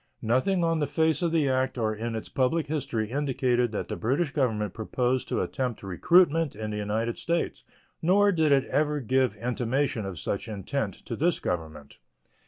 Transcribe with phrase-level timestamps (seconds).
[0.23, 3.95] Nothing on the face of the act or in its public history indicated that the
[3.95, 7.63] British Government proposed to attempt recruitment in the United States,
[8.01, 11.99] nor did it ever give intimation of such intention to this Government.